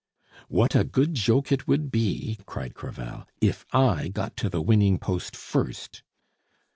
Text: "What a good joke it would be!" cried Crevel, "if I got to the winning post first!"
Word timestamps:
"What 0.47 0.73
a 0.75 0.83
good 0.83 1.13
joke 1.13 1.51
it 1.51 1.67
would 1.67 1.91
be!" 1.91 2.39
cried 2.47 2.73
Crevel, 2.73 3.27
"if 3.39 3.67
I 3.71 4.07
got 4.07 4.35
to 4.37 4.49
the 4.49 4.59
winning 4.59 4.97
post 4.97 5.35
first!" 5.35 6.01